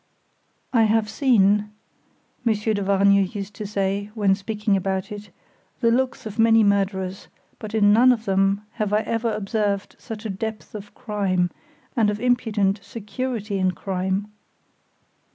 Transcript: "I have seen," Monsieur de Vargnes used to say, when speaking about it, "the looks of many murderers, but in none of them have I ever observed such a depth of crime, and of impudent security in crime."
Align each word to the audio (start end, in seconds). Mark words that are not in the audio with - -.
"I 0.73 0.85
have 0.85 1.07
seen," 1.11 1.69
Monsieur 2.43 2.73
de 2.73 2.81
Vargnes 2.81 3.35
used 3.35 3.53
to 3.53 3.67
say, 3.67 4.09
when 4.15 4.33
speaking 4.33 4.75
about 4.75 5.11
it, 5.11 5.29
"the 5.79 5.91
looks 5.91 6.25
of 6.25 6.39
many 6.39 6.63
murderers, 6.63 7.27
but 7.59 7.75
in 7.75 7.93
none 7.93 8.11
of 8.11 8.25
them 8.25 8.63
have 8.77 8.93
I 8.93 9.01
ever 9.01 9.31
observed 9.31 9.95
such 9.99 10.25
a 10.25 10.29
depth 10.31 10.73
of 10.73 10.95
crime, 10.95 11.51
and 11.95 12.09
of 12.09 12.19
impudent 12.19 12.79
security 12.81 13.59
in 13.59 13.73
crime." 13.73 14.31